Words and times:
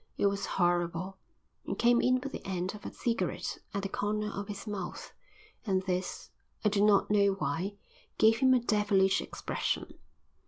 It 0.17 0.25
was 0.25 0.47
horrible. 0.57 1.19
He 1.63 1.75
came 1.75 2.01
in 2.01 2.19
with 2.21 2.31
the 2.31 2.43
end 2.43 2.73
of 2.73 2.87
a 2.87 2.91
cigarette 2.91 3.59
at 3.71 3.83
the 3.83 3.87
corner 3.87 4.31
of 4.31 4.47
his 4.47 4.65
mouth, 4.65 5.13
and 5.63 5.83
this, 5.83 6.31
I 6.65 6.69
do 6.69 6.81
not 6.83 7.11
know 7.11 7.33
why, 7.33 7.75
gave 8.17 8.37
him 8.39 8.55
a 8.55 8.59
devilish 8.59 9.21
expression. 9.21 9.99